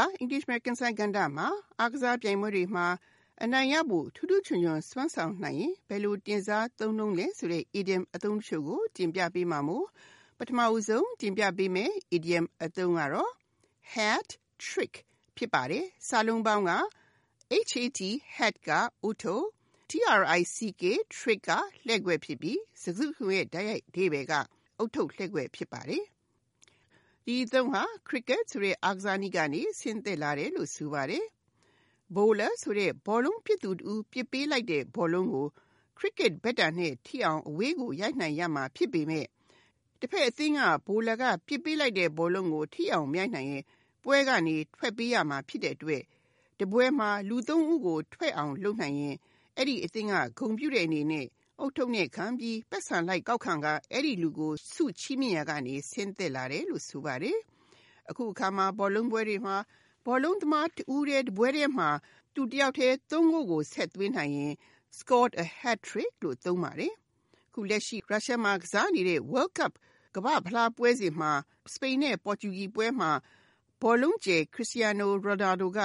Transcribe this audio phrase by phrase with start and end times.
[0.00, 1.48] ပါအင်္ဂလိပ်မဲကန်ဆိုင်ကန်တာမှာ
[1.80, 2.86] အားကစားပြိုင်ပွဲတွေမှာ
[3.42, 9.86] အနိုင်ရဖို့ထူးထူးချွန်ချွန်စွမ်းဆောင်နိုင်ရင်ဘယ်လိုတင်စားသုံးနှုန်းလဲဆိုတဲ့ idiom အသုံးတချို့ကိုတင်ပြပေးမှာမို့
[10.38, 13.32] ပထမဦးဆုံးတင်ပြပေးမယ် idiom အသုံးကတော့
[13.94, 14.28] hat
[14.66, 14.94] trick
[15.36, 16.72] ဖြစ်ပါတယ်စာလုံးပေါင်းက
[17.70, 18.00] HAT
[18.36, 18.70] hat က
[19.08, 19.34] ဥထု
[19.90, 20.84] TRICK
[21.16, 21.50] trick က
[21.86, 24.32] လှည့်ကွက်ဖြစ်ပြီးစကားစုရဲ့တိုက်ရိုက်အဓိပ္ပာယ်က
[24.78, 26.04] အုတ်ထုတ်လှည့်ကွက်ဖြစ်ပါတယ်
[27.26, 31.24] ဒီအသုံးဟာ cricket ဆိုတဲ့အားကစားနည်းကနေဆင်းသက်လာတယ်လို့ဆိုပါတယ်။
[32.14, 35.46] bowler ဆိုတဲ့ဘောလုံးပစ်သူတူပစ်ပေးလိုက်တဲ့ဘောလုံးကို
[35.98, 39.26] cricket ဘက်တာနဲ့ထိအောင်အဝေးကိုရိုက်နိုင်ရမှာဖြစ်ပေမဲ့
[40.00, 43.64] တစ်ဖက်အသင်းက bowler ကပစ်ပေးလိုက်တဲ့ဘောလုံးကိုထိအောင်မြိုက်နိုင်ရင်
[44.02, 46.02] ပွဲကနေထွက်ပေးရမှာဖြစ်တဲ့အတွက်
[46.60, 49.16] တပွဲမှာလူသုံးဦးကိုထွက်အောင်လုပ်နိုင်ရင်
[49.56, 51.26] အဲ့ဒီအသင်းကဂုံပြူတဲ့အနေနဲ့
[51.60, 57.38] အုတ်ထုပ်နဲ့ခံပြီးပတ်စံလိုက်ကောက်ခံကအဲ့ဒီလူကိုစုချီးမြှင့်ရကနေဆင်းသက်လာတယ်လို့ဆိုပါတယ်။
[58.10, 59.56] အခုအခါမှာဘောလုံးပွဲတွေမှာ
[60.06, 61.90] ဘောလုံးသမားတူတဲ့ပွဲတွေမှာ
[62.34, 64.52] သူတယောက်တည်းသုံးဂိုးကိုဆက်သွင်းနိုင်ရင်
[64.98, 66.92] scored a hat trick လို့သုံးပါတယ်။
[67.54, 69.72] ခုလက်ရှိရုရှားမှာကစားနေတဲ့ World Cup
[70.14, 71.32] ကမ္ဘာဖလားပွဲစဉ်မှာ
[71.72, 73.10] စပိန်နဲ့ပေါ်တူဂီပွဲမှာ
[73.82, 75.78] ဘောလုံးကျယ်ခရစ္စတီယာနိုရိုနာဒိုက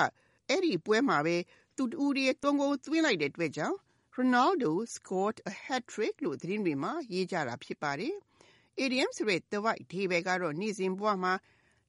[0.49, 1.35] အဲ့ဒီပွဲမှာပဲ
[1.75, 3.77] သူတူရဲ့သုံးဂိုးသွင်းလိုက်တဲ့အတွက်ကြောင့်
[4.17, 8.15] Ronaldo scored a hat trick လို့သတင်းတွေမှာရေးကြတာဖြစ်ပါတယ်။
[8.83, 11.33] idiom ဆိုတဲ့ the white ဒီပဲကတော့နေ့စဉ်ဘဝမှာ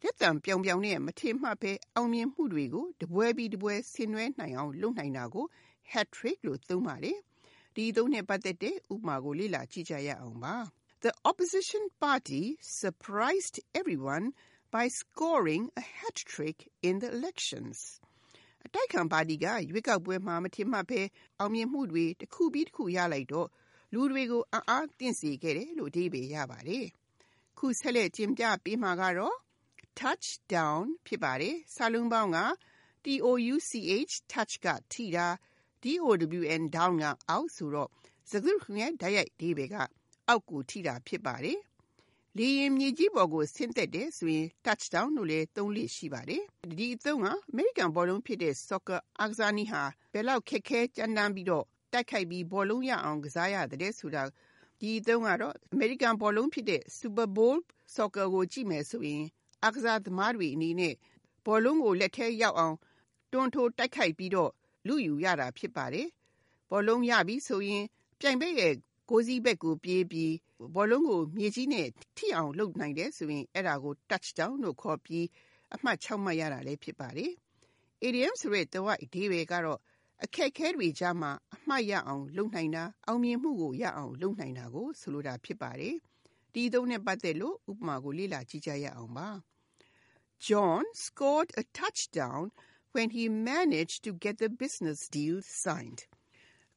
[0.02, 5.46] လက်တံပြောင်ပြောင်နဲ့မထင်မှတ်ပဲအောင်မြင်မှုတွေကိုတပွဲပြီးတပွဲဆင်နွှဲနိုင်အောင်လုပ်နိုင်တာကို
[5.92, 7.18] hat trick လို့သုံးပါတယ်။
[7.76, 10.54] ဒီသုံးနဲ့ပတ်သက်တဲ့ဥပမာကိုလေ့လာကြည့်ကြရအောင်ပါ။
[11.04, 12.42] The opposition party
[12.82, 14.26] surprised everyone
[14.74, 17.78] by scoring a hat trick in the elections.
[18.66, 21.00] အတိုက်ခံပါတီကရွေးကောက်ပွဲမှာမထင်မှတ်ပဲ
[21.38, 23.48] အောင်မြင်မှုတွေတစ်ခုပြီးတစ်ခုရလိုက်တော့
[23.92, 26.86] လူတွေကိုအံ့အားသင့်စေခဲ့တယ်လို့အဓိပ္ပာယ်ရပါတယ်။
[27.58, 29.36] ခုဆက်လက်တင်ပြပေးမှာကတော့
[29.98, 32.38] touchdown ဖြစ်ပါတယ်။စာလုံးပေါင်းက
[33.04, 33.70] T O U C
[34.10, 35.26] H touch ကထိတာ
[35.82, 36.06] D O
[36.40, 37.90] W N down ကအောက်ဆိုတော့
[38.30, 39.76] စကားစုရဲ့ဓာတ်ရိုက်အဓိပ္ပာယ်က
[40.28, 41.58] အောက်ကိုထိတာဖြစ်ပါတယ်။
[42.38, 46.42] လေရင်မြေကြီးပေါ်ကိုဆင်းသက်တယ်ဆိုရင် touchdown လို့လည်းသုံးလို့ရှိပါတယ်။
[46.78, 49.82] ဒီအသုံးကအမေရိကန်ဘောလုံးဖြစ်တဲ့ soccer အားကစားနည်းဟာ
[50.12, 54.22] ဘယ်လောက်ခက်ခဲကြမ်းတမ်းပြီးတော့တိုက်ခိုက်ပြီးဘောလုံးရအောင်ကစားရတယ်ဆိုတာ
[54.80, 57.56] ဒီအသုံးကတော့အမေရိကန်ဘောလုံးဖြစ်တဲ့ Super Bowl
[57.94, 59.24] soccer ကိုကြည့်မယ်ဆိုရင်
[59.62, 60.94] အားကစားသမားတွေအနေနဲ့
[61.46, 62.76] ဘောလုံးကိုလက်ထဲရောက်အောင်
[63.32, 64.50] တွန်းထိုးတိုက်ခိုက်ပြီးတော့
[64.86, 66.08] လူယူရတာဖြစ်ပါတယ်။
[66.70, 67.84] ဘောလုံးရပြီဆိုရင်
[68.20, 68.74] ပြိုင်ဘက်ရဲ့
[69.10, 70.32] ကိုစီးဘက်ကိုပြေးပြီး
[70.74, 71.86] ဘောလုံးကိုမြေကြီးနဲ့
[72.16, 75.26] ထိအောင်လုပ်နိုင်တယ်ဆိုရင်အဲ့ဒါကို touchdown လို့ခေါ်ပြီး
[75.74, 77.32] အမှတ်6မှတ်ရတာလည်းဖြစ်ပါတယ်။
[78.06, 79.80] idiom ဆိုတဲ့တဝိုက်အဓိပ္ပာယ်ကတော့
[80.24, 85.94] အခက်ခဲတွေကြားမှာအမှတ်ရအောင်လုပ်နိုင်တာအောင်မြင်မှုကိုရအောင်လုပ်နိုင်တာကိုဆိုလိုတာဖြစ်ပါတယ်။
[86.54, 89.28] ဒီသုံးနဲ့ပတ်သက်လို့ဥပမာကိုလေ့လာကြည့်ကြရအောင်ပါ။
[90.46, 92.44] John scored a touchdown
[92.94, 96.00] when he managed to get the business deal signed.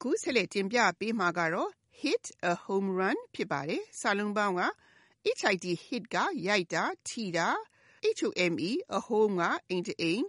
[0.02, 4.62] ခုဆက်လက်တင်ပြပေးမှာကတော့ hit a home run ဖြစ်ပါတယ်။စာလုံးပေါင်းက
[5.26, 6.18] hit hit က
[6.48, 7.48] ရိုက်တာထိတာ
[8.20, 8.60] home
[8.98, 10.24] a home ကအိမ်တအိမ်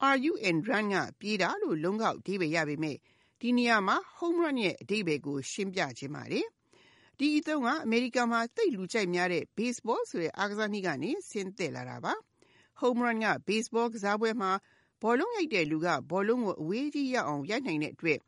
[0.00, 2.96] run run ကပြေးတာလို့လုံးကောက်အဓိပ္ပာယ်ရပေမဲ့
[3.40, 6.46] ဒီနေရာမှာ home run ရဲ့အဓိပ္ပာယ်ကို ရှင်းပြခြင်းပါတယ်။
[7.18, 12.14] ဒီအသုံးကအမေရိကန်မှာသိလူကြိုက်များတဲ့ baseball ဆိုတဲ့အားကစားနည်းကနေဆင်းသက်လာတာပါ။
[12.80, 14.50] home run က baseball ကစားပွဲမှာ
[15.02, 18.18] ဘောလုံးရိုက်တဲ့လူကဘောလုံးကိုအဝေးကြီးရောက်အောင်ရိုက်နိုင်တဲ့အတွက်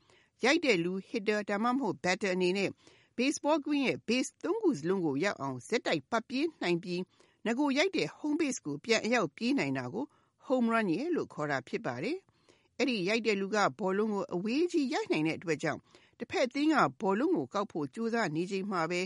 [0.45, 2.71] ရိုက်တဲ့လူ hitter ဒါမှမဟုတ် batter အနေနဲ့
[3.17, 7.01] baseball green ရဲ့ base သုံးခုစလုံးကိုရောက်အောင်ဆက်တိုက်ပတ်ပြေးနိုင်ပြီး
[7.47, 10.05] ငကိုရိုက်တဲ့ home base ကိုပြန်အရောက်ပြေးနိုင်တာကို
[10.47, 12.17] home run ရဲ့လို့ခေါ်တာဖြစ်ပါတယ်။
[12.79, 15.81] အဲ့ဒီရိုက်တဲ့လူကဘောလုံးကိုအဝေးကြီးရိုက်နိုင်တဲ့အတွက်ကြောင့်
[16.19, 19.01] တစ်ဖက်အသင်းကဘောလုံးကိုကောက်ဖို့ကြိုးစားနေချိန်မှာပဲ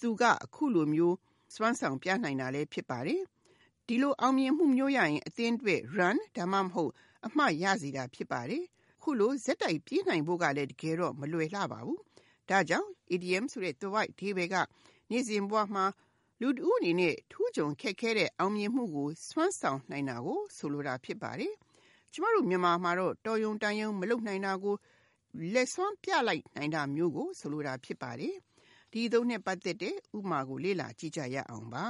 [0.00, 1.16] သူကအခုလိုမျိုး
[1.54, 3.22] စွမ်းဆောင်ပြနိုင်တာလည်းဖြစ်ပါတယ်။
[3.86, 6.92] ဒီလိုအောင်မြင်မှုမျိုးရရင်အသင်းအတွက် run ဒါမှမဟုတ်
[7.26, 8.64] အမှတ်ရစေတာဖြစ်ပါတယ်။
[9.10, 12.00] ခုလိုဇက်တိုက်ပြေးနိုင်ဖို့ကလည်းတကယ်တော့မလွယ်လှပါဘူး။
[12.48, 14.56] ဒါကြောင့် idiom ဆိုတဲ့ the right ဒီဘက်က
[15.10, 15.84] နေ့စဉ်ဘဝမှာ
[16.40, 21.54] လူတဦးအနေနဲ့ထူးချွန်ခက်ခဲတဲ့အောင်မြင်မှုကိုစွမ်းဆောင်နိုင်တာကိုဆိုလိုတာဖြစ်ပါတယ်။
[22.12, 24.74] ကျမတို့မြန်မာမှာတော့တော်ယုံတန်ယုံမလုပ်နိုင်တာကို
[25.52, 28.34] လက်စွမ်းပြလိုက်နိုင်တာမျိုးကိုဆိုလိုတာဖြစ်ပါတယ်။
[28.92, 31.86] ဒီသုံးနဲ့ပတ်သက်တဲ့ဥပမာကိုလေ့လာကြည့်ကြရအောင်ပါ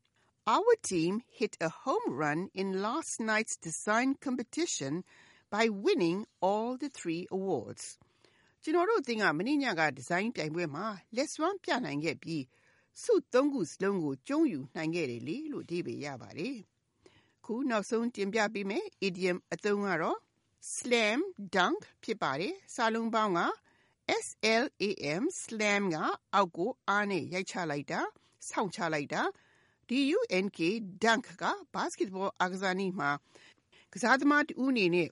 [0.56, 4.94] ။Our team hit a home run in last night's design competition
[5.52, 7.84] by winning all the three awards.
[8.62, 12.42] ကျွန်တော်တို့အသင်းကမနေ့ညကဒီဇိုင်းပြိုင်ပွဲမှာလက်စွမ်းပြနိုင်ခဲ့ပြီး
[13.02, 16.56] ဆုသုံးခုစလုံးကိုကျုံးယူနိုင်ခဲ့တယ်လေလို့အဓိပ္ပာယ်ရပါတယ်။
[17.44, 20.18] ခုနောက်ဆုံးတင်ပြပေးမယ် idiom အသုံးကတော့
[20.74, 21.20] slam
[21.54, 23.40] dunk ဖြစ်ပါတယ်။စာလုံးပေါင်းက
[24.26, 25.96] SLAM slam က
[26.34, 28.00] အောက်ကိုအားနဲ့ရိုက်ချလိုက်တာ
[28.48, 29.22] ဆောင့်ချလိုက်တာ
[29.88, 30.58] DUNK
[31.04, 31.44] dunk က
[31.74, 33.10] basketball အားကစားနည်းမှာ
[33.92, 35.08] ကစားသမားတဦးအနေနဲ့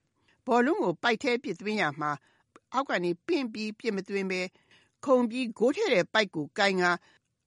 [0.47, 2.13] ဘောလုံးကိုပိုက်ထဲပစ်သွင်းရမှာ
[2.73, 4.41] အောက်ကနေပင့်ပြီးပြစ်မသွင်းပဲ
[5.05, 6.85] ခုံပြီးဂိုးထဲတဲ့ပိုက်ကိုကင်က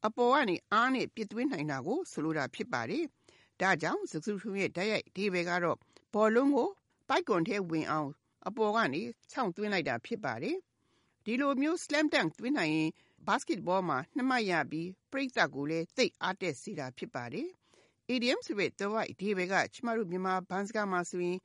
[0.06, 3.04] အပေါ်ကနေအားနဲ့ပစ်သွင်းနိုင်တာကိုဆိုလိုတာဖြစ်ပါတယ်။
[3.62, 5.78] ဒါကြောင့်စကားစုရဲ့ဓာတ်ရိုက်ဒီဘယ်ကတော့
[6.14, 6.70] ဘောလုံးကို
[7.10, 8.10] ပိုက်ကွန်ထဲဝင်အောင်
[8.48, 9.02] အပေါ်ကနေ
[9.32, 10.58] ခြောက်သွင်းလိုက်တာဖြစ်ပါတယ်။
[11.26, 12.90] ဒီလိုမျိုး slam dunk သွင်းနိုင်ရင်
[13.28, 17.48] basketball မှာနှစ်မှတ်ရပြီးပရိသတ်ကိုလည်းသိအားတက်စေတာဖြစ်ပါတယ်။
[18.14, 21.40] idiom ဆိုတဲ့ the right ဒီဘယ်ကကျမတို့မြန်မာဘန်းစကားမှာဆိုရင်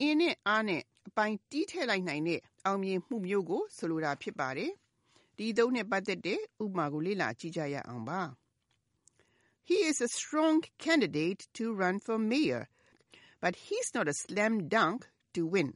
[0.00, 4.72] အင်းနဲ့အားနဲ့ အပိုင်တီးထည့်လိုက်နိုင်တဲ့ အောင်မြင်မှုမျိုးကို ဆိုလိုတာဖြစ်ပါတယ်။
[5.38, 8.20] ဒီသုံးနဲ့ပတ်သက်တဲ့ ဥပမာကို လေ့လာကြည့်ကြရအောင်ပါ။
[9.68, 12.62] He is a strong candidate to run for mayor,
[13.42, 15.00] but he's not a slam dunk
[15.34, 15.70] to win.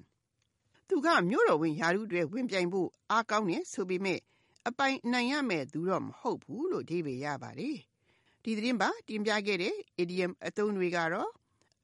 [0.89, 4.21] သူက မြို့တော်ဝင်ရာထူးအတွက် ဝင်ပြိုင်ဖို့ အားကောင်းတယ်ဆိုပေမဲ့
[4.69, 7.77] အပိုင်နိုင်ရမယ်သူတော့ မဟုတ်ဘူးလို့အဓိပ္ပာယ်ရပါတယ်။
[8.43, 11.31] ဒီသတင်းပါတင်ပြခဲ့တဲ့ idiom အသုံးတွေကတော့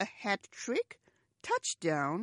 [0.05, 0.88] a hat trick,
[1.46, 2.16] touchdown,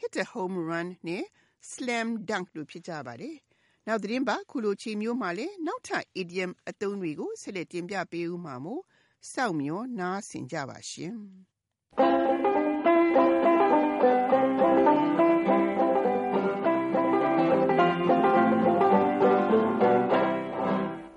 [0.00, 1.24] hit a home run နဲ့
[1.70, 3.36] slam dunk တို့ဖြစ်ကြပါတယ်။
[3.86, 8.82] နောက်သတင်းပါခုလိုချိန်မျိုးမှာလည်းနောက်ထပ် idiom အသုံးတွေကိုဆက်လက်တင်ပြပေးဦးမှာမို့
[9.32, 11.16] စောင့်မျှော်နားဆင်ကြပါရှင်။